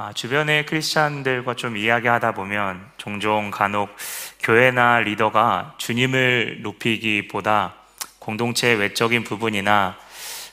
[0.00, 3.90] 아, 주변의 크리스찬들과 좀 이야기하다 보면 종종 간혹
[4.38, 7.74] 교회나 리더가 주님을 높이기보다
[8.20, 9.96] 공동체의 외적인 부분이나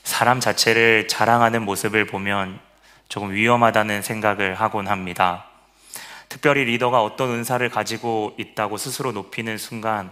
[0.02, 2.58] 사람 자체를 자랑하는 모습을 보면
[3.08, 5.44] 조금 위험하다는 생각을 하곤 합니다.
[6.28, 10.10] 특별히 리더가 어떤 은사를 가지고 있다고 스스로 높이는 순간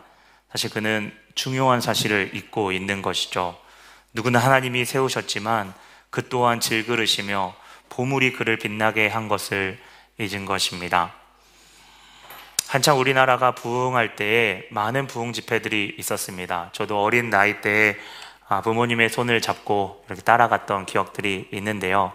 [0.52, 3.58] 사실 그는 중요한 사실을 잊고 있는 것이죠.
[4.12, 5.74] 누구나 하나님이 세우셨지만
[6.10, 7.63] 그 또한 질그릇이며
[7.94, 9.78] 보물이 그를 빛나게 한 것을
[10.18, 11.12] 잊은 것입니다.
[12.66, 16.70] 한참 우리나라가 부흥할 때에 많은 부흥 집회들이 있었습니다.
[16.72, 17.96] 저도 어린 나이 때에
[18.48, 22.12] 아, 부모님의 손을 잡고 이렇게 따라갔던 기억들이 있는데요.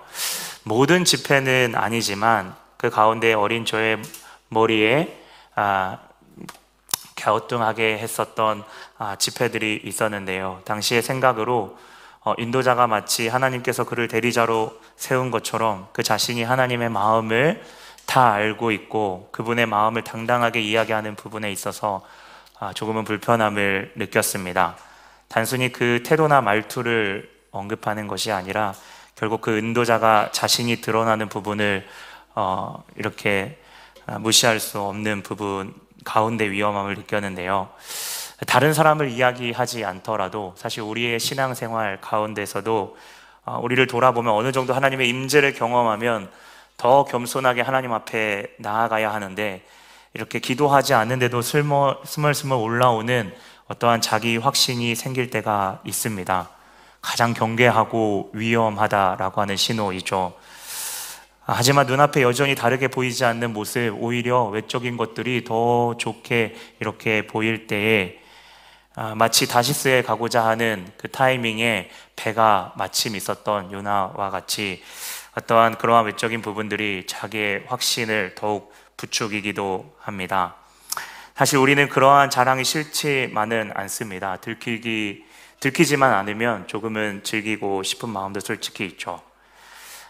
[0.63, 4.01] 모든 집회는 아니지만 그 가운데 어린 저의
[4.49, 5.17] 머리에
[5.55, 5.99] 아,
[7.15, 8.65] 갸우뚱하게 했었던
[8.97, 10.61] 아, 집회들이 있었는데요.
[10.65, 11.89] 당시의 생각으로 어,
[12.37, 17.63] 인도자가 마치 하나님께서 그를 대리자로 세운 것처럼 그 자신이 하나님의 마음을
[18.05, 22.01] 다 알고 있고 그분의 마음을 당당하게 이야기하는 부분에 있어서
[22.59, 24.75] 아, 조금은 불편함을 느꼈습니다.
[25.29, 28.73] 단순히 그 태도나 말투를 언급하는 것이 아니라
[29.15, 31.87] 결국 그 인도자가 자신이 드러나는 부분을
[32.35, 33.59] 어, 이렇게
[34.05, 37.69] 아, 무시할 수 없는 부분 가운데 위험함을 느꼈는데요.
[38.47, 42.97] 다른 사람을 이야기하지 않더라도 사실 우리의 신앙생활 가운데서도
[43.45, 46.29] 어, 우리를 돌아보면 어느 정도 하나님의 임재를 경험하면
[46.77, 49.63] 더 겸손하게 하나님 앞에 나아가야 하는데
[50.13, 53.33] 이렇게 기도하지 않는데도 스멀스멀 올라오는
[53.67, 56.49] 어떠한 자기 확신이 생길 때가 있습니다.
[57.01, 60.33] 가장 경계하고 위험하다라고 하는 신호이죠.
[61.41, 68.18] 하지만 눈앞에 여전히 다르게 보이지 않는 모습, 오히려 외적인 것들이 더 좋게 이렇게 보일 때에
[68.18, 68.18] 아,
[69.15, 74.83] 마치 다시스에 가고자 하는 그 타이밍에 배가 마침 있었던 요나와 같이
[75.37, 80.55] 어떠한 그러한 외적인 부분들이 자기의 확신을 더욱 부추기기도 합니다.
[81.33, 84.35] 사실 우리는 그러한 자랑이 싫지만은 않습니다.
[84.35, 85.23] 들키기,
[85.61, 89.21] 들키지만 않으면 조금은 즐기고 싶은 마음도 솔직히 있죠.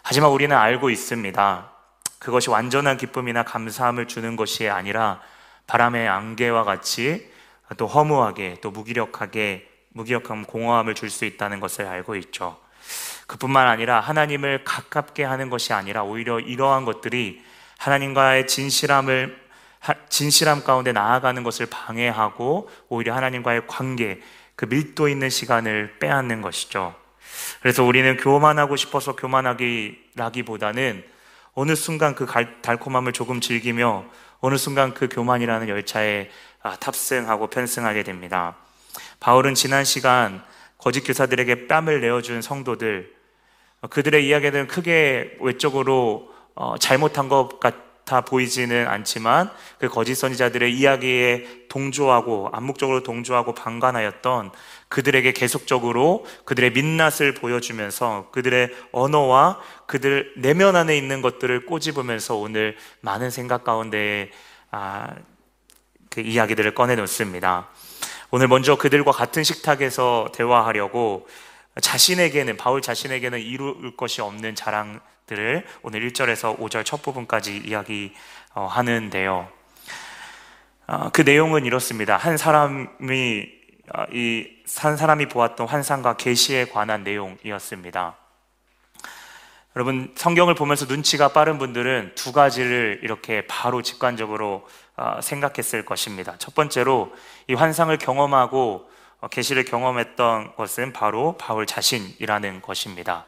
[0.02, 1.70] 하지만 우리는 알고 있습니다.
[2.18, 5.20] 그것이 완전한 기쁨이나 감사함을 주는 것이 아니라
[5.68, 7.30] 바람의 안개와 같이
[7.76, 12.58] 또 허무하게 또 무기력하게 무기력함 공허함을 줄 수 있다는 것을 알고 있죠.
[13.26, 17.42] 그뿐만 아니라 하나님을 가깝게 하는 것이 아니라 오히려 이러한 것들이
[17.78, 19.40] 하나님과의 진실함을
[20.08, 24.20] 진실함 가운데 나아가는 것을 방해하고 오히려 하나님과의 관계
[24.56, 26.94] 그 밀도 있는 시간을 빼앗는 것이죠.
[27.62, 31.04] 그래서 우리는 교만하고 싶어서 교만하기라기보다는
[31.54, 32.26] 어느 순간 그
[32.62, 34.04] 달콤함을 조금 즐기며
[34.40, 38.56] 어느 순간 그 교만이라는 열차에 아, 탑승하고 편승하게 됩니다.
[39.18, 40.42] 바울은 지난 시간
[40.78, 43.12] 거짓 교사들에게 뺨을 내어준 성도들,
[43.88, 52.50] 그들의 이야기는 크게 외적으로 어, 잘못한 것 같아 보이지는 않지만 그 거짓 선지자들의 이야기에 동조하고
[52.52, 54.50] 암묵적으로 동조하고 방관하였던
[54.88, 63.30] 그들에게 계속적으로 그들의 민낯을 보여주면서 그들의 언어와 그들 내면 안에 있는 것들을 꼬집으면서 오늘 많은
[63.30, 64.30] 생각 가운데
[64.70, 65.14] 아,
[66.10, 67.68] 그 이야기들을 꺼내 놓습니다.
[68.32, 71.28] 오늘 먼저 그들과 같은 식탁에서 대화하려고
[71.80, 79.48] 자신에게는 바울 자신에게는 이룰 것이 없는 자랑들을 오늘 1절에서 5절 첫 부분까지 이야기하는데요.
[80.88, 82.16] 어, 그 내용은 이렇습니다.
[82.16, 83.48] 한 사람이
[83.94, 88.16] 어, 이산 사람이 보았던 환상과 계시에 관한 내용이었습니다.
[89.76, 94.89] 여러분 성경을 보면서 눈치가 빠른 분들은 두 가지를 이렇게 바로 직관적으로 어,
[95.22, 96.34] 생각했을 것입니다.
[96.38, 97.12] 첫 번째로
[97.46, 98.90] 이 환상을 경험하고
[99.20, 103.26] 어, 계시를 경험했던 것은 바로 바울 자신이라는 것입니다.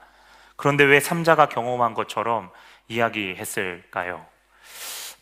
[0.57, 2.51] 그런데 왜 삼자가 경험한 것처럼
[2.89, 4.25] 이야기했을까요?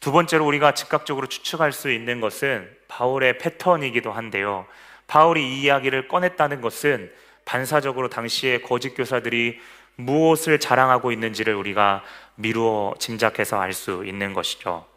[0.01, 4.67] 두 번째로 우리가 즉각적으로 추측할 수 있는 것은 바울의 패턴이기도 한데요.
[5.07, 7.12] 바울이 이 이야기를 꺼냈다는 것은
[7.45, 9.61] 반사적으로 당시에 거짓 교사들이
[9.97, 12.03] 무엇을 자랑하고 있는지를 우리가
[12.36, 14.90] 미루어 짐작해서 알 수 있는 것이죠.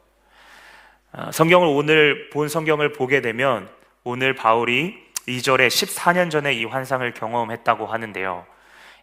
[1.15, 3.69] 어, 성경을 오늘 본 성경을 보게 되면
[4.04, 8.44] 오늘 바울이 2절에 14년 전에 이 환상을 경험했다고 하는데요.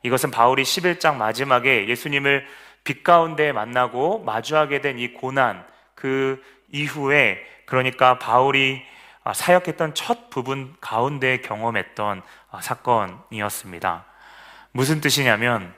[0.02, 2.44] 이것은 바울이 11장 마지막에 예수님을
[2.82, 5.64] 빛 가운데 만나고 마주하게 된 이 고난
[5.94, 6.42] 그
[6.72, 8.82] 이후에 그러니까 바울이
[9.32, 12.22] 사역했던 첫 부분 가운데 경험했던
[12.60, 14.04] 사건이었습니다.
[14.72, 15.72] 무슨 뜻이냐면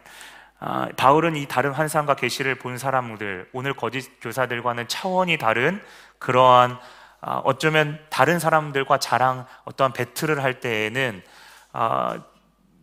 [0.65, 5.83] 아, 바울은 이 다른 환상과 계시를 본 사람들, 오늘 거짓 교사들과는 차원이 다른
[6.23, 6.79] 그러한
[7.21, 11.23] 아, 어쩌면 다른 사람들과 자랑 어떠한 배틀을 할 때에는
[11.73, 12.23] 아,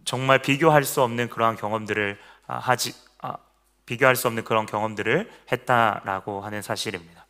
[0.05, 2.93] 정말 비교할 수 없는 그러한 경험들을 하지
[3.89, 7.25] 비교할 수 없는 그런 경험들을 했다라고 하는 사실입니다.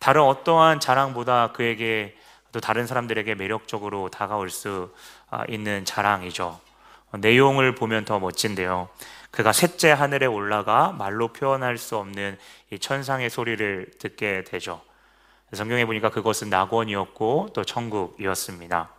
[0.00, 2.16] 다른 어떠한 자랑보다 그에게
[2.50, 4.92] 또 다른 사람들에게 매력적으로 다가올 수
[5.30, 6.60] 아, 있는 자랑이죠.
[7.18, 8.88] 내용을 보면 더 멋진데요.
[9.30, 12.38] 그가 셋째 하늘에 올라가 말로 표현할 수 없는
[12.70, 14.82] 이 천상의 소리를 듣게 되죠.
[15.52, 18.90] 성경에 보니까 그것은 낙원이었고 또 천국이었습니다.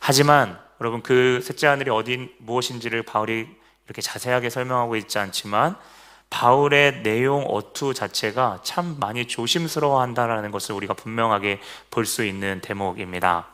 [0.00, 3.48] 하지만 여러분 그 셋째 하늘이 어디 무엇인지를 바울이
[3.86, 5.76] 이렇게 자세하게 설명하고 있지 않지만
[6.30, 11.60] 바울의 내용 어투 자체가 참 많이 조심스러워 한다라는 것을 우리가 분명하게
[11.90, 13.48] 볼 수 있는 대목입니다.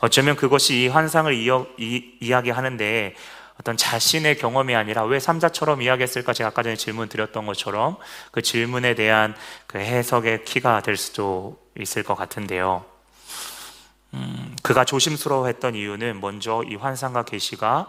[0.00, 3.14] 어쩌면 그것이 이 환상을 이어, 이, 이야기하는데
[3.60, 7.98] 어떤 자신의 경험이 아니라 왜 삼자처럼 이야기했을까 제가 아까 전에 질문 드렸던 것처럼
[8.30, 9.34] 그 질문에 대한
[9.66, 12.86] 그 해석의 키가 될 수도 있을 것 같은데요.
[14.14, 17.86] 음, 그가 조심스러워했던 이유는 먼저 이 환상과 계시가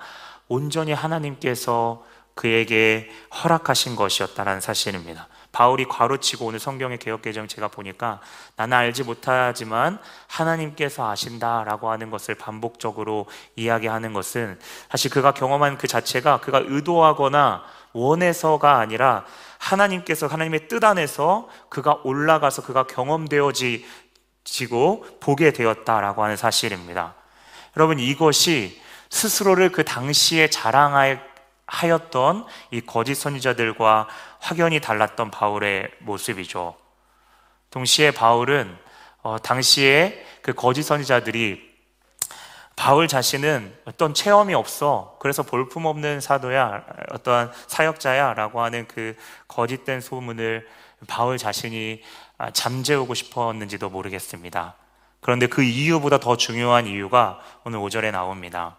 [0.49, 3.09] 온전히 하나님께서 그에게
[3.41, 5.29] 허락하신 것이었다는 사실입니다.
[5.51, 8.19] 바울이 괄호치고 오늘 성경의 개혁개정 제가 보니까
[8.55, 13.25] 나는 알지 못하지만 하나님께서 아신다라고 하는 것을 반복적으로
[13.55, 14.59] 이야기하는 것은
[14.89, 17.63] 사실 그가 경험한 그 자체가 그가 의도하거나
[17.93, 19.25] 원해서가 아니라
[19.57, 23.85] 하나님께서 하나님의 뜻 안에서 그가 올라가서 그가 경험되어지고
[25.19, 27.15] 보게 되었다라고 하는 사실입니다.
[27.75, 31.30] 여러분 이것이 스스로를 그 당시에 자랑할
[31.71, 34.07] 하였던 이 거짓 선지자들과
[34.39, 36.75] 확연히 달랐던 바울의 모습이죠.
[37.69, 38.77] 동시에 바울은
[39.23, 41.71] 어, 당시에 그 거짓 선지자들이
[42.75, 45.15] 바울 자신은 어떤 체험이 없어.
[45.19, 49.15] 그래서 볼품 없는 사도야, 어떠한 사역자야라고 하는 그
[49.47, 50.67] 거짓된 소문을
[51.07, 52.01] 바울 자신이
[52.37, 54.75] 아, 잠재우고 싶었는지도 모르겠습니다.
[55.21, 58.77] 그런데 그 이유보다 더 중요한 이유가 오늘 5절에 나옵니다.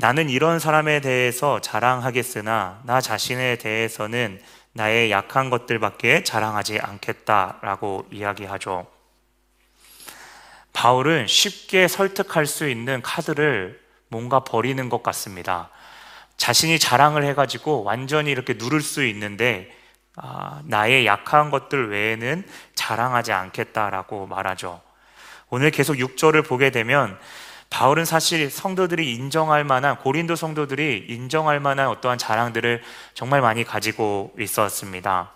[0.00, 4.40] 나는 이런 사람에 대해서 자랑하겠으나 나 자신에 대해서는
[4.72, 8.86] 나의 약한 것들밖에 자랑하지 않겠다라고 이야기하죠.
[10.72, 15.68] 바울은 쉽게 설득할 수 있는 카드를 뭔가 버리는 것 같습니다.
[16.36, 19.68] 자신이 자랑을 해가지고 완전히 이렇게 누를 수 있는데
[20.14, 22.46] 아, 나의 약한 것들 외에는
[22.76, 24.80] 자랑하지 않겠다라고 말하죠.
[25.50, 27.18] 오늘 계속 6절을 보게 되면
[27.70, 32.82] 바울은 사실 성도들이 인정할 만한 고린도 성도들이 인정할 만한 어떠한 자랑들을
[33.14, 35.32] 정말 많이 가지고 있었습니다.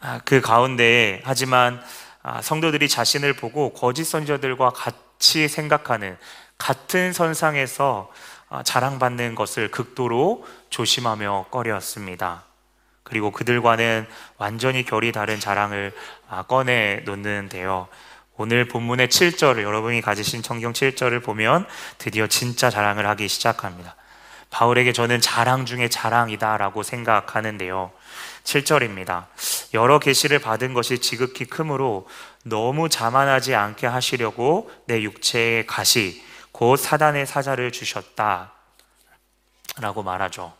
[0.00, 1.82] 아, 그 가운데 하지만
[2.22, 6.16] 아, 성도들이 자신을 보고 거짓 선지자들과 같이 생각하는
[6.58, 8.10] 같은 선상에서
[8.48, 12.44] 아, 자랑받는 것을 극도로 조심하며 꺼려었습니다.
[13.02, 14.06] 그리고 그들과는
[14.38, 15.92] 완전히 결이 다른 자랑을
[16.48, 17.88] 꺼내 놓는데요.
[18.38, 21.66] 오늘 본문의 7절을 여러분이 가지신 성경 7절을 보면
[21.98, 23.94] 드디어 진짜 자랑을 하기 시작합니다.
[24.48, 27.92] 바울에게 저는 자랑 중에 자랑이다라고 생각하는데요.
[28.44, 29.26] 7절입니다.
[29.74, 32.08] 여러 계시를 받은 것이 지극히 크므로
[32.44, 38.52] 너무 자만하지 않게 하시려고 내 육체의 가시 곧 사단의 사자를 주셨다.
[39.78, 40.54] 라고 말하죠.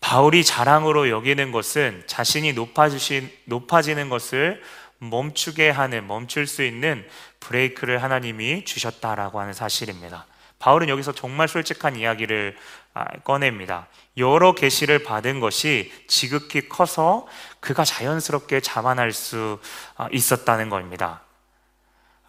[0.00, 4.62] 바울이 자랑으로 여기는 것은 자신이 높아지신, 높아지는 것을
[4.98, 7.06] 멈추게 하는, 멈출 수 있는
[7.40, 10.26] 브레이크를 하나님이 주셨다라고 하는 사실입니다.
[10.58, 12.56] 바울은 여기서 정말 솔직한 이야기를
[12.94, 13.88] 아, 꺼냅니다.
[14.16, 17.26] 여러 계시를 받은 것이 지극히 커서
[17.60, 19.58] 그가 자연스럽게 자만할 수
[19.96, 21.22] 아, 있었다는 겁니다.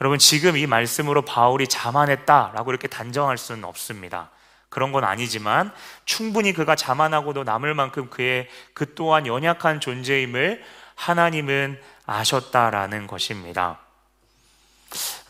[0.02, 4.32] 여러분, 지금 이 말씀으로 바울이 자만했다라고 이렇게 단정할 수는 없습니다.
[4.70, 5.72] 그런 건 아니지만
[6.04, 10.62] 충분히 그가 자만하고도 남을 만큼 그의 그 또한 연약한 존재임을
[10.96, 13.80] 하나님은 아셨다라는 것입니다.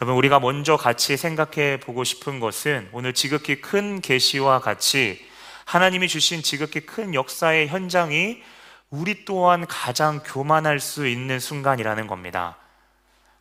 [0.01, 5.25] 여러분 우리가 먼저 같이 생각해 보고 싶은 것은 오늘 지극히 큰 계시와 같이
[5.65, 8.41] 하나님이 주신 지극히 큰 역사의 현장이
[8.89, 12.57] 우리 또한 가장 교만할 수 있는 순간이라는 겁니다.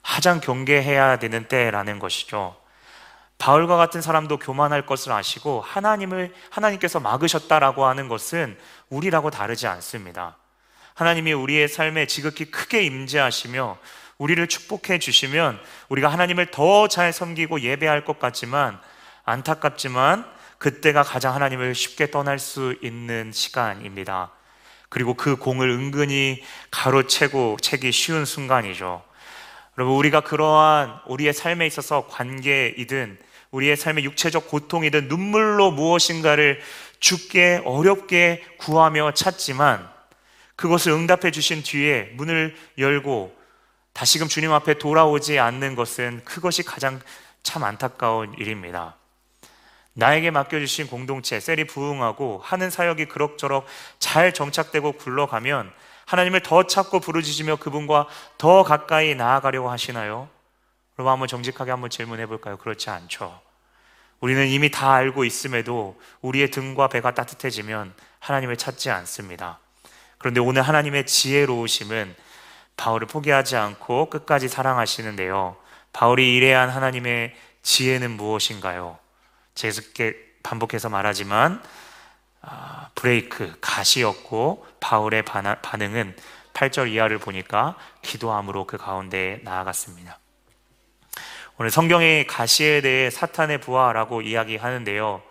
[0.03, 2.57] 가장 경계해야 되는 때라는 것이죠.
[3.39, 10.37] 바울과 같은 사람도 교만할 것을 아시고 하나님을 하나님께서 막으셨다라고 하는 것은 우리라고 다르지 않습니다.
[10.95, 13.79] 하나님이 우리의 삶에 지극히 크게 임재하시며
[14.19, 15.59] 우리를 축복해 주시면
[15.89, 18.79] 우리가 하나님을 더 잘 섬기고 예배할 것 같지만
[19.25, 20.25] 안타깝지만
[20.59, 24.31] 그때가 가장 하나님을 쉽게 떠날 수 있는 시간입니다.
[24.89, 29.03] 그리고 그 공을 은근히 가로채고 채기 쉬운 순간이죠.
[29.77, 33.19] 여러분, 우리가 그러한 우리의 삶에 있어서 관계이든
[33.51, 36.61] 우리의 삶의 육체적 고통이든 눈물로 무엇인가를
[37.01, 39.94] 죽게 어렵게 구하며 찾지만
[40.57, 43.37] 그것을 응답해 주신 뒤에 문을 열고
[43.93, 47.01] 다시금 주님 앞에 돌아오지 않는 것은 그것이 가장
[47.43, 48.97] 참 안타까운 일입니다.
[49.95, 53.67] 나에게 맡겨주신 공동체, 셀이 부응하고 하는 사역이 그럭저럭
[54.01, 55.73] 잘 정착되고 굴러가면
[56.07, 60.29] 하나님을 더 찾고 부르짖으며 그분과 더 가까이 나아가려고 하시나요?
[60.99, 62.57] 여러분 한번 정직하게 한번 질문해 볼까요?
[62.57, 63.41] 그렇지 않죠.
[64.21, 69.59] 우리는 이미 다 알고 있음에도 우리의 등과 배가 따뜻해지면 하나님을 찾지 않습니다.
[70.25, 72.17] 그런데 오늘 하나님의 지혜로우심은
[72.79, 75.55] 바울을 포기하지 않고 끝까지 사랑하시는데요.
[75.93, 78.99] 바울이 일해야 한 하나님의 지혜는 무엇인가요?
[79.55, 79.83] 제가
[80.43, 81.63] 반복해서 말하지만
[82.41, 86.17] 아, 브레이크, 가시였고 바울의 반응은
[86.55, 90.19] 8절 이하를 보니까 기도함으로 그 가운데 나아갔습니다.
[91.59, 95.23] 오늘 성경의 가시에 대해 사탄의 부하라고 이야기하는데요.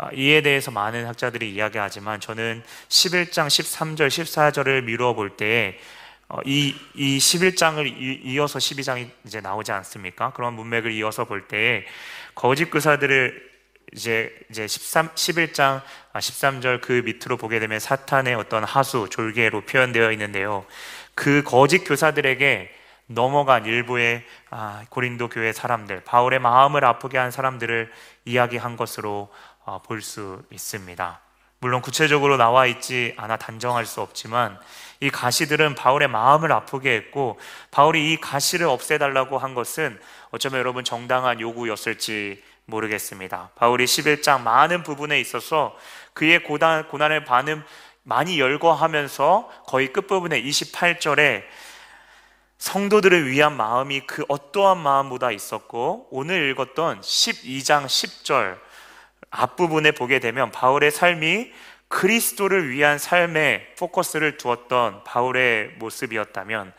[0.00, 5.76] 아, 이에 대해서 많은 학자들이 이야기하지만 저는 11장 13절 14절을 미루어 볼때
[6.28, 7.84] 어, 이, 이 11장을
[8.24, 10.32] 이어서 12장이 이제 나오지 않습니까?
[10.34, 11.84] 그런 문맥을 이어서 볼때
[12.36, 13.48] 거짓 교사들을
[13.92, 20.12] 이제 이제 13 11장 13절 아, 그 밑으로 보게 되면 사탄의 어떤 하수 졸개로 표현되어
[20.12, 20.64] 있는데요.
[21.16, 22.70] 그 거짓 교사들에게
[23.08, 27.90] 넘어간 일부의 아, 고린도 교회 사람들, 바울의 마음을 아프게 한 사람들을
[28.26, 29.47] 이야기한 것으로 어,
[29.84, 31.20] 볼 수 있습니다.
[31.60, 34.58] 물론 구체적으로 나와 있지 않아 단정할 수 없지만
[35.00, 37.38] 이 가시들은 바울의 마음을 아프게 했고
[37.70, 43.50] 바울이 이 가시를 없애달라고 한 것은 어쩌면 여러분 정당한 요구였을지 모르겠습니다.
[43.56, 45.76] 바울이 11장 많은 부분에 있어서
[46.12, 47.64] 그의 고단, 고난을 반음
[48.04, 51.42] 많이 열거하면서 거의 끝부분에 28절에
[52.58, 58.67] 성도들을 위한 마음이 그 어떠한 마음보다 있었고 오늘 읽었던 12장 10절
[59.30, 61.52] 앞부분에 보게 되면 바울의 삶이
[61.88, 66.72] 그리스도를 위한 삶에 포커스를 두었던 바울의 모습이었다면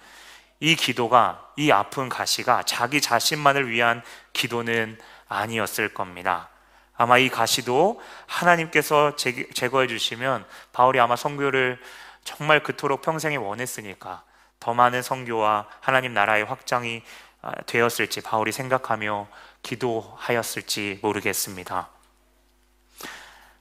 [0.59, 4.03] 이 기도가 이 아픈 가시가 자기 자신만을 위한
[4.33, 6.49] 기도는 아니었을 겁니다.
[6.95, 11.79] 아마 이 가시도 하나님께서 제거해 주시면 바울이 아마 성교를
[12.25, 14.23] 정말 그토록 평생에 원했으니까
[14.59, 17.01] 더 많은 성교와 하나님 나라의 확장이
[17.41, 19.29] 아, 되었을지 바울이 생각하며
[19.63, 21.89] 기도하였을지 모르겠습니다.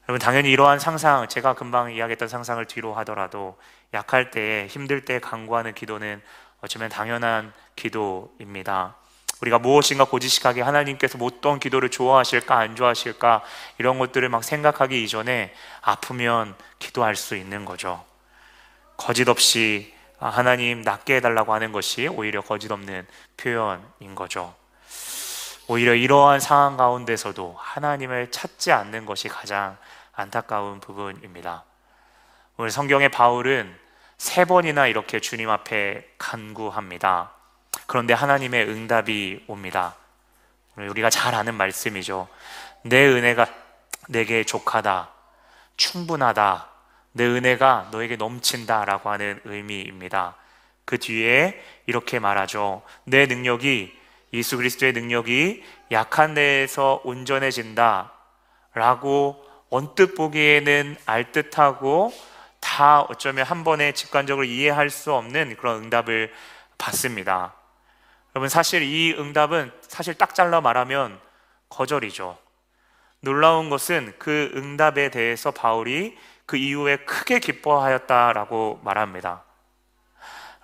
[0.08, 3.58] 여러분 당연히 이러한 상상 제가 금방 이야기했던 상상을 뒤로 하더라도
[3.92, 6.22] 약할 때 힘들 때 강구하는 기도는
[6.62, 8.96] 어쩌면 당연한 기도입니다.
[9.42, 13.44] 우리가 무엇인가 고지식하게 하나님께서 어떤 기도를 좋아하실까 안 좋아하실까
[13.76, 18.02] 이런 것들을 막 생각하기 이전에 아프면 기도할 수 있는 거죠.
[18.96, 24.54] 거짓 없이 하나님 낫게 해달라고 하는 것이 오히려 거짓 없는 표현인 거죠.
[25.70, 29.76] 오히려 이러한 상황 가운데서도 하나님을 찾지 않는 것이 가장
[30.18, 31.64] 안타까운 부분입니다.
[32.56, 33.72] 오늘 성경의 바울은
[34.16, 37.30] 세 번이나 이렇게 주님 앞에 간구합니다.
[37.86, 39.94] 그런데 하나님의 응답이 옵니다.
[40.76, 42.28] 우리가 잘 아는 말씀이죠.
[42.82, 43.46] 내 은혜가
[44.08, 45.10] 내게 족하다,
[45.76, 46.68] 충분하다,
[47.12, 50.34] 내 은혜가 너에게 넘친다 라고 하는 의미입니다.
[50.84, 52.82] 그 뒤에 이렇게 말하죠.
[53.04, 53.96] 내 능력이,
[54.32, 58.12] 예수 그리스도의 능력이 약한 데에서 온전해진다
[58.74, 62.12] 라고 언뜻 보기에는 알듯하고
[62.60, 66.32] 다 어쩌면 한 번에 직관적으로 이해할 수 없는 그런 응답을
[66.78, 67.54] 받습니다.
[68.34, 71.20] 여러분 사실 이 응답은 사실 딱 잘라 말하면
[71.68, 72.38] 거절이죠.
[73.20, 79.44] 놀라운 것은 그 응답에 대해서 바울이 그 이후에 크게 기뻐하였다라고 말합니다.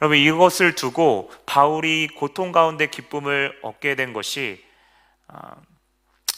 [0.01, 4.65] 여러분 이것을 두고 바울이 고통 가운데 기쁨을 얻게 된 것이
[5.29, 5.57] 아,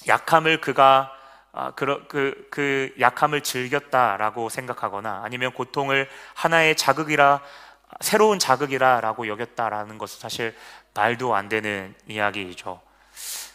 [0.08, 1.15] 약함을 그가
[1.58, 7.40] 아, 그, 그, 그 약함을 즐겼다라고 생각하거나 아니면 고통을 하나의 자극이라
[8.00, 10.54] 새로운 자극이라라고 여겼다라는 것은 사실
[10.92, 12.82] 말도 안 되는 이야기이죠.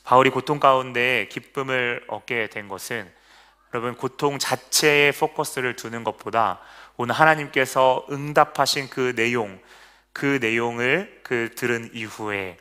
[0.04, 3.08] 바울이 고통 가운데 기쁨을 얻게 된 것은
[3.72, 6.60] 여러분 고통 자체에 포커스를 두는 것보다
[6.98, 9.62] 오늘 하나님께서 응답하신 그 내용,
[10.12, 12.58] 그 내용을 그 들은 이후에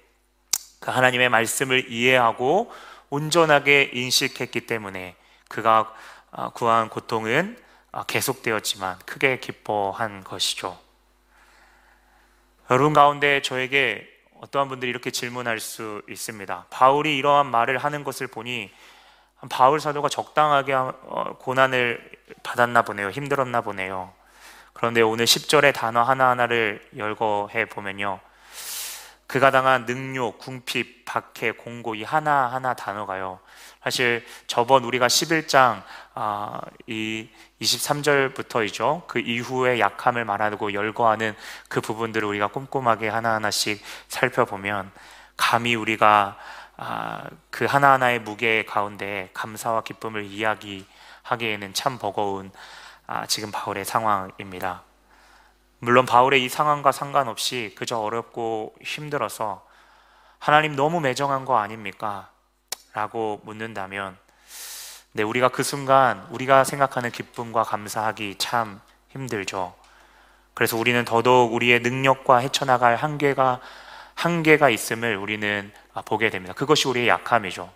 [0.81, 2.71] 그 하나님의 말씀을 이해하고
[3.09, 5.17] 온전하게 인식했기 때문에
[5.51, 5.93] 그가
[6.31, 7.59] 아, 구한 고통은
[7.93, 10.79] 아, 계속되었지만 크게 기뻐한 것이죠.
[12.71, 14.09] 여러분 가운데 저에게
[14.41, 16.67] 어떠한 분들이 이렇게 질문할 수 있습니다.
[16.71, 18.71] 바울이 이러한 말을 하는 것을 보니
[19.51, 22.11] 바울 사도가 적당하게 어, 고난을
[22.45, 23.11] 받았나 보네요.
[23.11, 24.13] 힘들었나 보네요.
[24.73, 28.21] 그런데 오늘 10절의 단어 하나하나를 열거해 보면요.
[29.31, 33.39] 그가 당한 능욕, 궁핍, 박해, 공고 이 하나하나 단어가요.
[33.81, 35.85] 사실 저번 우리가 11장
[36.15, 37.29] 아, 이
[37.61, 39.07] 23절부터이죠.
[39.07, 41.37] 그 이후에 약함을 말하고 열거하는
[41.69, 44.91] 그 부분들을 우리가 꼼꼼하게 하나하나씩 살펴보면
[45.37, 46.37] 감히 우리가
[46.77, 52.51] 아, 그 하나하나의 무게 가운데 감사와 기쁨을 이야기하기에는 참 버거운
[53.07, 54.90] 아, 지금 바울의 상황입니다.
[55.83, 59.67] 물론 바울의 이 상황과 상관없이 그저 어렵고 힘들어서
[60.39, 62.31] 하나님 너무 매정한 거 아닙니까?
[62.93, 64.17] 라고 묻는다면
[65.13, 69.75] 네, 우리가 그 순간 우리가 생각하는 기쁨과 감사하기 참 힘들죠.
[70.53, 73.61] 그래서 우리는 더더욱 우리의 능력과 헤쳐나갈 한계가
[74.15, 75.73] 한계가 있음을 우리는
[76.05, 76.53] 보게 됩니다.
[76.53, 77.73] 그것이 우리의 약함이죠.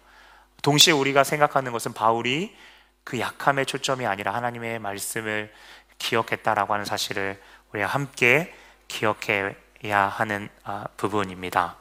[0.63, 2.55] 동시에 우리가 생각하는 것은 바울이
[3.03, 5.51] 그 약함의 초점이 아니라 하나님의 말씀을
[5.99, 7.41] 기억했다라고 하는 사실을
[7.75, 8.55] 우리가 함께
[8.87, 11.77] 기억해야 하는 아, 부분입니다.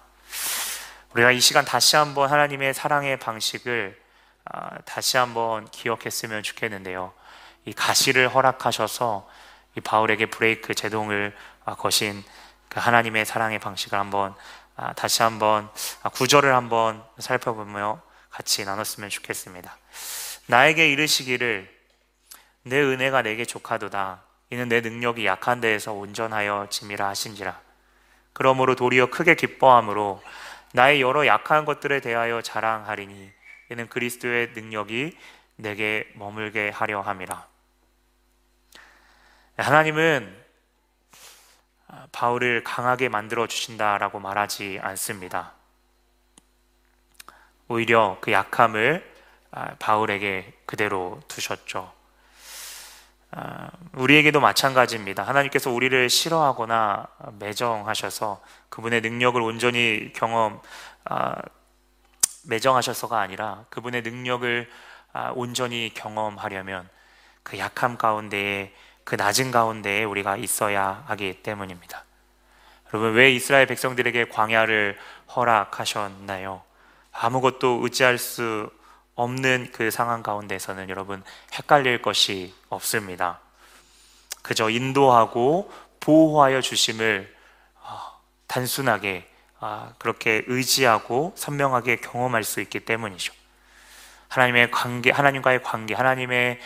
[1.13, 4.01] 우리가 이 시간 다시 한번 하나님의 사랑의 방식을
[4.45, 7.13] 아, 다시 한번 기억했으면 좋겠는데요.
[7.65, 9.29] 이 가시를 허락하셔서
[9.77, 12.23] 이 바울에게 브레이크 제동을 아, 거신
[12.69, 14.33] 그 하나님의 사랑의 방식을 한번
[14.95, 15.69] 다시 한번
[16.13, 19.77] 구절을 한번 살펴보며 같이 나눴으면 좋겠습니다.
[20.47, 21.71] 나에게 이르시기를
[22.63, 24.32] 내 은혜가 내게 족하도다.
[24.53, 27.59] 이는 내 능력이 약한 데에서 온전하여 짐이라 하신지라.
[28.33, 30.21] 그러므로 도리어 크게 기뻐함으로
[30.73, 33.31] 나의 여러 약한 것들에 대하여 자랑하리니
[33.71, 35.17] 이는 그리스도의 능력이
[35.55, 37.47] 내게 머물게 하려 함이라.
[39.57, 40.43] 하나님은
[42.11, 45.53] 바울을 강하게 만들어 주신다라고 말하지 않습니다.
[47.67, 49.11] 오히려 그 약함을
[49.79, 52.02] 바울에게 그대로 두셨죠.
[53.35, 55.23] 아, 우리에게도 마찬가지입니다.
[55.23, 57.07] 하나님께서 우리를 싫어하거나
[57.39, 60.61] 매정하셔서 그분의 능력을 온전히 경험,
[61.05, 61.35] 아,
[62.45, 64.69] 매정하셔서가 아니라 그분의 능력을
[65.13, 66.87] 아, 온전히 경험하려면
[67.41, 68.71] 그 약함 가운데에
[69.03, 72.05] 그 낮은 가운데에 우리가 있어야 하기 때문입니다.
[72.89, 74.99] 여러분, 왜 이스라엘 백성들에게 광야를
[75.35, 76.61] 허락하셨나요?
[77.11, 78.69] 아무것도 의지할 수
[79.15, 83.39] 없는 그 상황 가운데서는 여러분 헷갈릴 것이 없습니다.
[84.41, 87.33] 그저 인도하고 보호하여 주심을
[87.75, 93.33] 어, 단순하게 아, 그렇게 의지하고 선명하게 경험할 수 있기 때문이죠.
[94.27, 96.59] 하나님의 관계, 하나님과의 관계, 하나님의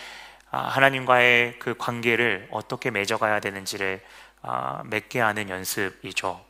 [0.49, 4.01] 아, 하나님과의 그 관계를 어떻게 맺어가야 되는지를
[4.41, 6.47] 아, 맺게 하는 연습이죠.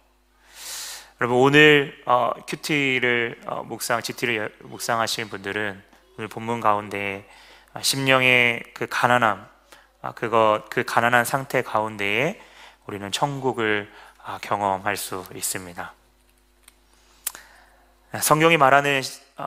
[1.20, 5.84] 여러분 오늘 어, 큐티를 어, 묵상, GT를 묵상하시는 분들은
[6.18, 7.30] 오늘 본문 가운데
[7.74, 9.48] 아, 심령의 그 가난함,
[10.02, 12.42] 아, 그거 그 가난한 상태 가운데에
[12.88, 13.92] 우리는 천국을
[14.24, 15.94] 아, 경험할 수 있습니다.
[18.20, 19.04] 성경이 말하는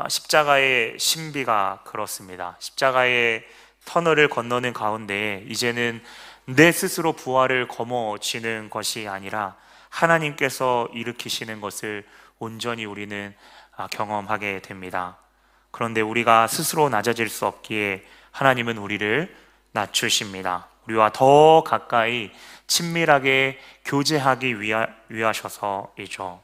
[0.08, 2.54] 십자가의 신비가 그렇습니다.
[2.60, 3.44] 십자가의
[3.84, 6.00] 터널을 건너는 가운데 이제는
[6.44, 9.56] 내 스스로 부활을 거머쥐는 것이 아니라
[9.88, 12.06] 하나님께서 일으키시는 것을
[12.38, 13.34] 온전히 우리는
[13.76, 15.18] 아, 경험하게 됩니다.
[15.70, 19.34] 그런데 우리가 스스로 낮아질 수 없기에 하나님은 우리를
[19.72, 20.68] 낮추십니다.
[20.86, 22.30] 우리와 더 가까이
[22.66, 26.42] 친밀하게 교제하기 위하, 위하셔서이죠.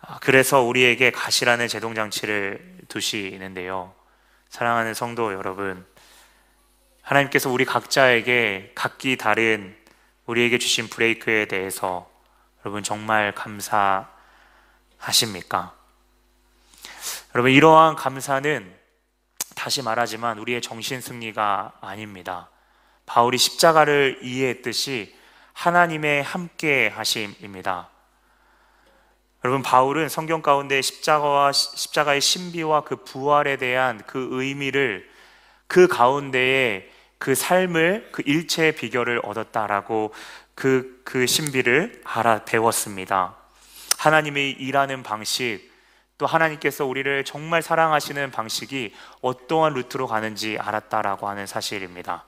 [0.00, 3.94] 아, 그래서 우리에게 가시라는 제동장치를 두시는데요.
[4.50, 5.86] 사랑하는 성도 여러분,
[7.02, 9.76] 하나님께서 우리 각자에게 각기 다른
[10.26, 12.10] 우리에게 주신 브레이크에 대해서
[12.64, 15.74] 여러분 정말 감사하십니까?
[17.34, 18.72] 여러분 이러한 감사는
[19.56, 22.48] 다시 말하지만 우리의 정신 승리가 아닙니다.
[23.06, 25.12] 바울이 십자가를 이해했듯이
[25.52, 27.88] 하나님의 함께 하심입니다.
[29.44, 35.10] 여러분 바울은 성경 가운데 십자가와 십자가의 신비와 그 부활에 대한 그 의미를
[35.66, 40.14] 그 가운데에 그 삶을 그 일체의 비결을 얻었다라고
[40.54, 43.34] 그, 그 신비를 알아 배웠습니다.
[43.98, 45.73] 하나님의 일하는 방식,
[46.18, 52.24] 또 하나님께서 우리를 정말 사랑하시는 방식이 어떠한 루트로 가는지 알았다라고 하는 사실입니다.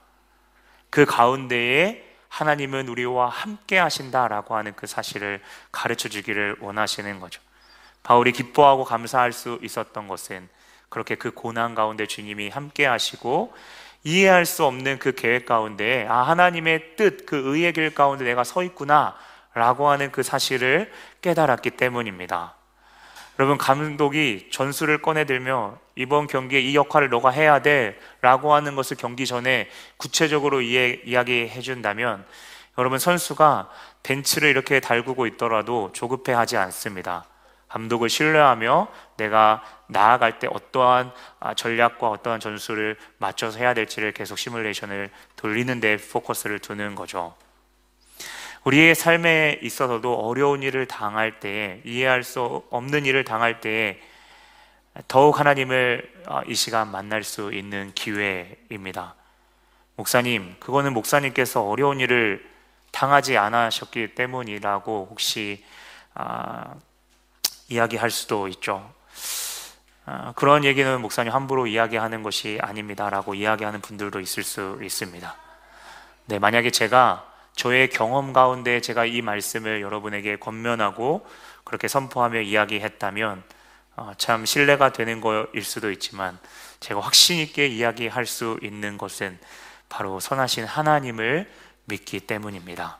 [0.89, 7.41] 그 가운데에 하나님은 우리와 함께 하신다라고 하는 그 사실을 가르쳐 주기를 원하시는 거죠.
[8.03, 10.49] 바울이 기뻐하고 감사할 수 있었던 것은
[10.89, 13.53] 그렇게 그 고난 가운데 주님이 함께 하시고
[14.03, 18.63] 이해할 수 없는 그 계획 가운데 아 하나님의 뜻 그 의의 길 가운데 내가 서
[18.63, 19.15] 있구나
[19.53, 22.56] 라고 하는 그 사실을 깨달았기 때문입니다.
[23.39, 29.69] 여러분 감독이 전술을 꺼내들며 이번 경기에 이 역할을 너가 해야 돼라고 하는 것을 경기 전에
[29.97, 32.25] 구체적으로 이해, 이야기해 준다면
[32.79, 33.69] 여러분 선수가
[34.01, 37.25] 벤치를 이렇게 달구고 있더라도 조급해하지 않습니다.
[37.67, 45.11] 감독을 신뢰하며 내가 나아갈 때 어떠한 아, 전략과 어떠한 전술을 맞춰서 해야 될지를 계속 시뮬레이션을
[45.35, 47.35] 돌리는 데 포커스를 두는 거죠.
[48.67, 53.97] 우리의 삶에 있어서도 어려운 일을 당할 때, 이해할 수 없는 일을 당할 때,
[55.07, 59.15] 더욱 하나님을 어, 이 시간 만날 수 있는 기회입니다.
[59.95, 62.45] 목사님, 그거는 목사님께서 어려운 일을
[62.91, 65.63] 당하지 않으셨기 때문이라고 혹시
[66.13, 66.75] 아,
[67.69, 68.93] 이야기할 수도 있죠.
[70.05, 75.35] 아, 그런 얘기는 목사님 함부로 이야기하는 것이 아닙니다라고 이야기하는 분들도 있을 수 있습니다.
[76.25, 81.27] 네, 만약에 제가 저의 경험 가운데 제가 이 말씀을 여러분에게 권면하고
[81.63, 83.43] 그렇게 선포하며 이야기했다면
[83.95, 86.37] 어, 참 신뢰가 되는 거일 수도 있지만
[86.79, 89.39] 제가 확신 있게 이야기할 수 있는 것은
[89.89, 91.51] 바로 선하신 하나님을
[91.85, 92.99] 믿기 때문입니다.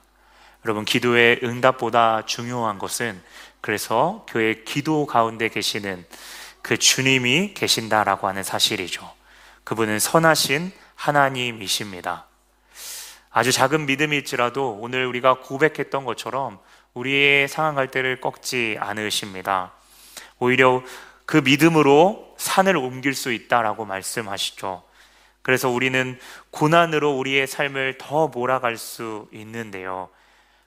[0.65, 3.21] 여러분 기도의 응답보다 중요한 것은
[3.61, 6.03] 그래서 교회 기도 가운데 계시는
[6.63, 9.07] 그 주님이 계신다라고 하는 사실이죠.
[9.63, 12.25] 그분은 선하신 하나님이십니다.
[13.29, 16.59] 아주 작은 믿음일지라도 오늘 우리가 고백했던 것처럼
[16.93, 19.73] 우리의 상한 갈대를 꺾지 않으십니다.
[20.39, 20.83] 오히려
[21.25, 24.83] 그 믿음으로 산을 옮길 수 있다라고 말씀하시죠.
[25.41, 26.19] 그래서 우리는
[26.51, 30.09] 고난으로 우리의 삶을 더 몰아갈 수 있는데요.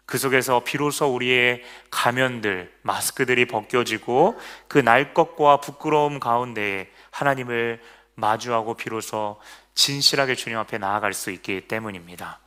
[0.07, 7.81] 그 속에서 비로소 우리의 가면들, 마스크들이 벗겨지고 그 날 것과 부끄러움 가운데 하나님을
[8.17, 9.41] 마주하고 비로소
[9.75, 12.39] 진실하게 주님 앞에 나아갈 수 있기 때문입니다.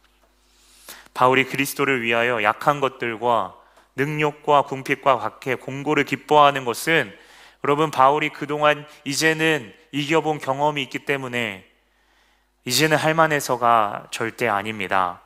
[1.13, 3.55] 바울이 그리스도를 위하여 약한 것들과
[3.95, 7.15] 능력과 궁핍과 각해 공고를 기뻐하는 것은
[7.63, 11.65] 여러분 바울이 그동안 이제는 이겨본 경험이 있기 때문에
[12.65, 15.21] 이제는 할만해서가 절대 아닙니다.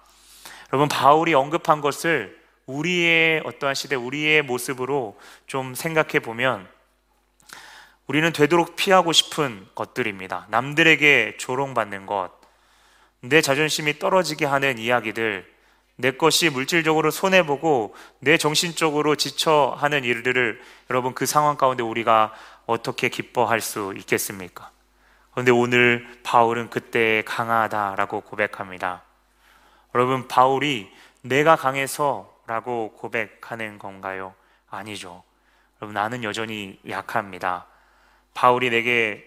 [0.72, 6.68] 여러분 바울이 언급한 것을 우리의 어떠한 시대 우리의 모습으로 좀 생각해 보면
[8.08, 10.48] 우리는 되도록 피하고 싶은 것들입니다.
[10.50, 12.32] 남들에게 조롱받는 것,
[13.22, 15.57] 내 자존심이 떨어지게 하는 이야기들,
[15.98, 22.34] 내 것이 물질적으로 손해보고 내 정신적으로 지쳐하는 일들을 여러분 그 상황 가운데 우리가
[22.66, 24.72] 어떻게 기뻐할 수 있겠습니까?
[25.32, 29.04] 그런데 오늘 바울은 그때 강하다라고 고백합니다.
[29.94, 34.34] 여러분, 바울이 내가 강해서라고 고백하는 건가요?
[34.70, 35.24] 아니죠.
[35.80, 37.68] 여러분, 나는 여전히 약합니다.
[38.34, 39.27] 바울이 내게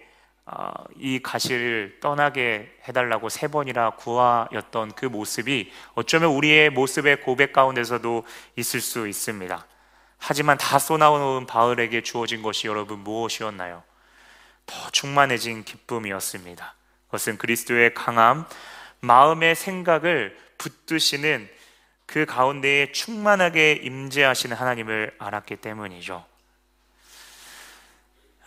[0.97, 8.25] 이 가시를 떠나게 해달라고 세 번이나 구하였던 그 모습이 어쩌면 우리의 모습의 고백 가운데서도
[8.57, 9.65] 있을 수 있습니다.
[10.17, 13.83] 하지만 다 쏟아놓은 바울에게 주어진 것이 여러분 무엇이었나요?
[14.65, 16.75] 더 충만해진 기쁨이었습니다.
[17.05, 18.45] 그것은 그리스도의 강함,
[18.99, 21.49] 마음의 생각을 붙드시는
[22.05, 26.30] 그 가운데에 충만하게 임재하시는 하나님을 알았기 때문이죠.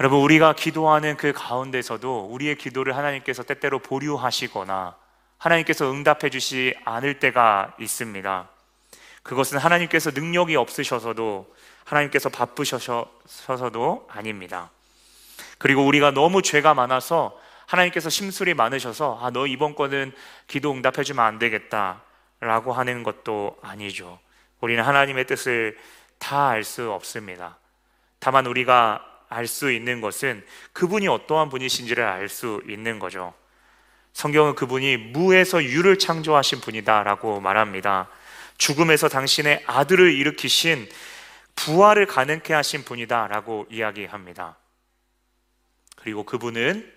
[0.01, 4.97] 여러분, 우리가 기도하는 그 가운데서도 우리의 기도를 하나님께서 때때로 보류하시거나
[5.39, 8.49] 하나님께서 응답해 주시 않을 때가 있습니다.
[9.23, 11.55] 그것은 하나님께서 능력이 없으셔서도
[11.85, 14.71] 하나님께서 바쁘셔서도 아닙니다.
[15.59, 20.13] 그리고 우리가 너무 죄가 많아서 하나님께서 심술이 많으셔서 아, 너 이번 거는
[20.49, 22.03] 기도 응답해 주면 안 되겠다
[22.41, 24.19] 라고 하는 것도 아니죠.
[24.61, 25.79] 우리는 하나님의 뜻을
[26.19, 27.59] 다 알 수 없습니다.
[28.19, 33.35] 다만 우리가 알 수 있는 것은 그분이 어떠한 분이신지를 알 수 있는 거죠.
[34.13, 38.09] 성경은 그분이 무에서 유를 창조하신 분이다라고 말합니다.
[38.59, 40.89] 죽음에서 당신의 아들을 일으키신
[41.57, 44.57] 부활을 가능케 하신 분이다라고 이야기합니다.
[45.97, 46.93] 그리고 그분은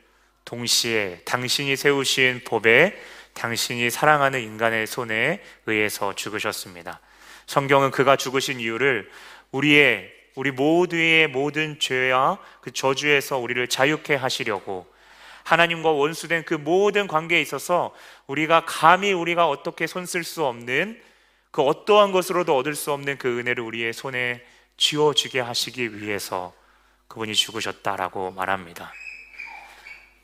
[0.46, 2.96] 동시에 당신이 세우신 법에
[3.34, 7.00] 당신이 사랑하는 인간의 손에 의해서 죽으셨습니다.
[7.48, 9.10] 성경은 그가 죽으신 이유를
[9.52, 14.86] 우리의 우리 모두의 모든 죄와 그 저주에서 우리를 자유케 하시려고
[15.44, 17.92] 하나님과 원수된 그 모든 관계에 있어서
[18.28, 21.02] 우리가 감히 우리가 어떻게 손 쓸 수 없는
[21.50, 24.46] 그 어떠한 것으로도 얻을 수 없는 그 은혜를 우리의 손에
[24.78, 26.54] 쥐어주게 하시기 위해서
[27.08, 28.94] 그분이 죽으셨다라고 말합니다.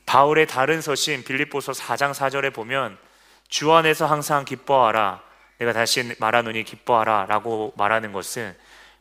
[0.05, 2.99] 바울의 다른 서신 빌립보서 4장 4절에 보면
[3.47, 5.23] 주 안에서 항상 기뻐하라.
[5.57, 8.55] 내가 다시 말하노니 기뻐하라 라고 말하는 것은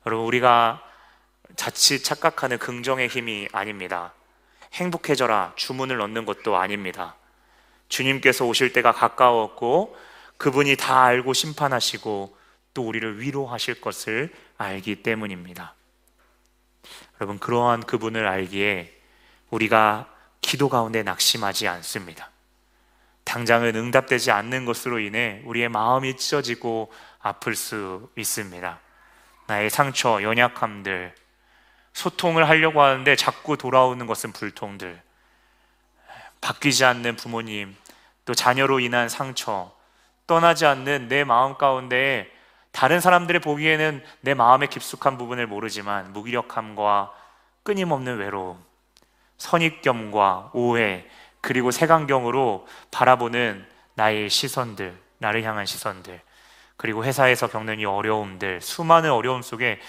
[0.07, 0.83] 여러분 우리가
[1.57, 4.13] 자칫 착각하는 긍정의 힘이 아닙니다.
[4.73, 7.17] 행복해져라 주문을 넣는 것도 아닙니다.
[7.89, 9.97] 주님께서 오실 때가 가까웠고
[10.39, 12.37] 그분이 다 알고 심판하시고
[12.75, 15.75] 또 우리를 위로하실 것을 알기 때문입니다.
[17.21, 18.93] 여러분, 그러한 그분을 알기에
[19.51, 20.09] 우리가
[20.41, 22.31] 기도 가운데 낙심하지 않습니다.
[23.25, 28.81] 당장은 응답되지 않는 것으로 인해 우리의 마음이 찢어지고 아플 수 있습니다.
[29.47, 31.15] 나의 상처, 연약함들,
[31.93, 35.01] 소통을 하려고 하는데 자꾸 돌아오는 것은 불통들.
[36.41, 37.77] 바뀌지 않는 부모님,
[38.25, 39.73] 또 자녀로 인한 상처,
[40.27, 42.31] 떠나지 않는 내 마음 가운데
[42.73, 47.13] 다른 사람들이 보기에는 내 마음의 깊숙한 부분을 모르지만 무기력함과
[47.63, 48.59] 끊임없는 외로움,
[49.37, 51.07] 선입견과 오해
[51.41, 56.21] 그리고 색안경으로 바라보는 나의 시선들, 나를 향한 시선들,
[56.77, 59.81] 그리고 회사에서 겪는 이 어려움들, 수많은 어려움 속에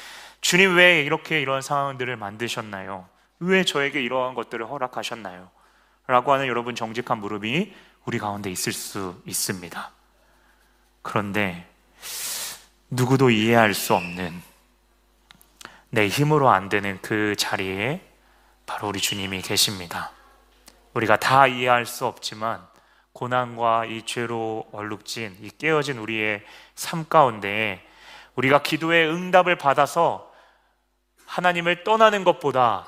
[0.44, 3.08] 주님 왜 이렇게 이런 상황들을 만드셨나요?
[3.40, 5.50] 왜 저에게 이러한 것들을 허락하셨나요?
[6.06, 9.92] 라고 하는 여러분 정직한 무릎이 우리 가운데 있을 수 있습니다.
[11.02, 11.66] 그런데
[12.90, 14.42] 누구도 이해할 수 없는
[15.92, 18.02] 내 힘으로 안 되는 그 자리에
[18.66, 20.12] 바로 우리 주님이 계십니다.
[20.94, 22.62] 우리가 다 이해할 수 없지만
[23.14, 26.44] 고난과 이 죄로 얼룩진 이 깨어진 우리의
[26.76, 27.82] 삶 가운데
[28.36, 30.33] 우리가 기도의 응답을 받아서
[31.34, 32.88] 하나님을 떠나는 것보다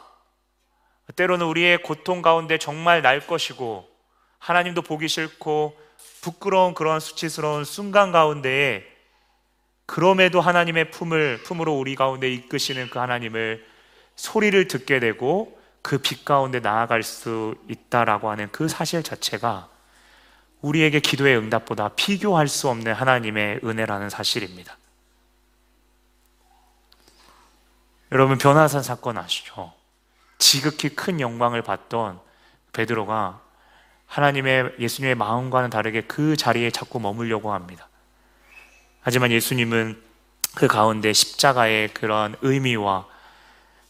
[1.16, 3.90] 때로는 우리의 고통 가운데 정말 날 것이고
[4.38, 5.76] 하나님도 보기 싫고
[6.22, 8.84] 부끄러운 그런 수치스러운 순간 가운데에
[9.88, 13.66] 그럼에도 하나님의 품을 품으로 우리 가운데 이끄시는 그 하나님을
[14.16, 19.70] 소리를 듣게 되고 그 빛 가운데 나아갈 수 있다라고 하는 그 사실 자체가
[20.62, 24.78] 우리에게 기도의 응답보다 비교할 수 없는 하나님의 은혜라는 사실입니다.
[28.16, 29.74] 여러분 변화산 사건 아시죠?
[30.38, 32.22] 지극히 큰 영광을 받던
[32.72, 33.42] 베드로가
[34.06, 37.90] 하나님의 예수님의 마음과는 다르게 그 자리에 자꾸 머물려고 합니다.
[39.02, 40.02] 하지만 예수님은
[40.56, 43.06] 그 가운데 십자가의 그런 의미와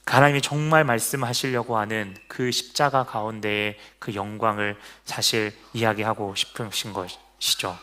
[0.07, 7.77] 하나님이 정말 말씀하시려고 하는 그 십자가 가운데의 그 영광을 사실 이야기하고 싶으신 것이죠.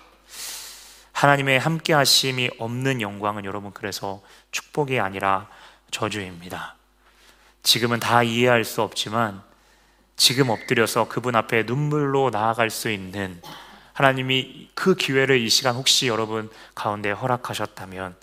[1.13, 5.49] 하나님의 함께 하심이 없는 영광은 여러분 그래서 축복이 아니라
[5.93, 6.75] 저주입니다.
[7.63, 9.41] 지금은 다 이해할 수 없지만
[10.17, 13.41] 지금 엎드려서 그분 앞에 눈물로 나아갈 수 있는
[13.93, 18.17] 하나님이 그 기회를 이 시간 혹시 여러분 가운데 허락하셨다면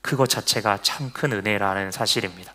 [0.00, 2.54] 그것 자체가 참 큰 은혜라는 사실입니다.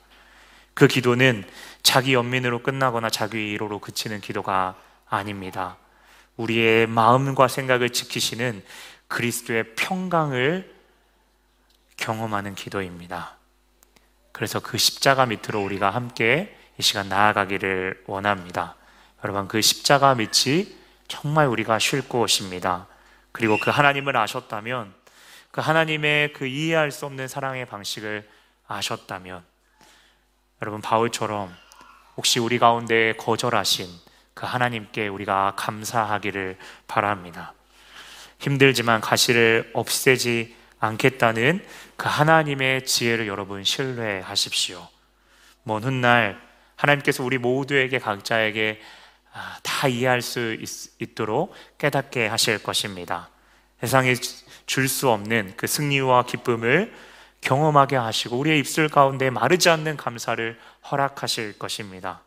[0.73, 1.43] 그 기도는
[1.83, 4.75] 자기 연민으로 끝나거나 자기 위로로 그치는 기도가
[5.07, 5.77] 아닙니다.
[6.37, 8.63] 우리의 마음과 생각을 지키시는
[9.09, 10.73] 그리스도의 평강을
[11.97, 13.40] 경험하는 기도입니다.
[14.31, 18.75] 그래서 그 십자가 밑으로 우리가 함께 이 시간 나아가기를 원합니다.
[19.23, 20.75] 여러분, 그 십자가 밑이
[21.07, 22.87] 정말 우리가 쉴 곳입니다.
[23.31, 24.93] 그리고 그 하나님을 아셨다면,
[25.51, 28.27] 그 하나님의 그 이해할 수 없는 사랑의 방식을
[28.67, 29.43] 아셨다면,
[30.61, 31.53] 여러분, 바울처럼
[32.17, 33.87] 혹시 우리 가운데 거절하신
[34.33, 37.53] 그 하나님께 우리가 감사하기를 바랍니다.
[38.39, 41.65] 힘들지만 가시를 없애지 않겠다는
[41.95, 44.85] 그 하나님의 지혜를 여러분 신뢰하십시오.
[45.63, 46.41] 먼 훗날
[46.75, 48.81] 하나님께서 우리 모두에게 각자에게
[49.33, 50.57] 아, 다 이해할 수
[50.99, 53.29] 있, 도록 깨닫게 하실 것입니다.
[53.79, 54.13] 세상에
[54.65, 56.93] 줄 수 없는 그 승리와 기쁨을
[57.41, 62.21] 경험하게 하시고 우리의 입술 가운데 마르지 않는 감사를 허락하실 것입니다.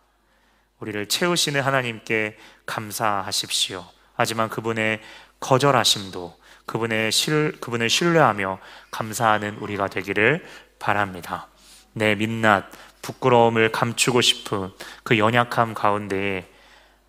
[0.80, 2.36] 우리를 채우시는 하나님께
[2.66, 3.84] 감사하십시오.
[4.14, 5.00] 하지만 그분의
[5.40, 6.36] 거절하심도
[6.66, 8.58] 그분의 실, 그분을 신뢰하며
[8.90, 10.44] 감사하는 우리가 되기를
[10.78, 11.48] 바랍니다.
[11.92, 12.64] 내 민낯,
[13.02, 14.70] 부끄러움을 감추고 싶은
[15.02, 16.48] 그 연약함 가운데에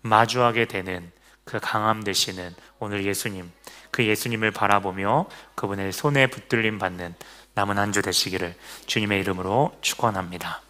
[0.02, 1.10] 마주하게 되는
[1.44, 3.50] 그 강함 되시는 오늘 예수님,
[3.90, 7.14] 그 예수님을 바라보며 그분의 손에 붙들림 받는
[7.54, 8.54] 남은 한 주 되시기를
[8.86, 10.60] 주님의 이름으로 축원합니다.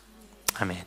[0.60, 0.84] 아멘.